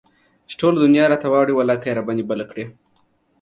چې 0.49 0.53
ټوله 0.59 0.77
دنيا 0.85 1.05
راته 1.11 1.27
واوړي 1.29 1.53
ولاکه 1.55 1.85
يي 1.89 1.93
راباندى 1.97 2.23
بله 2.29 2.45
کړي 2.51 2.65